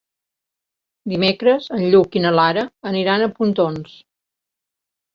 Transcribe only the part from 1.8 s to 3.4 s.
Lluc i na Lara aniran a